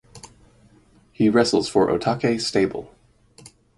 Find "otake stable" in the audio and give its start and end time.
1.91-2.91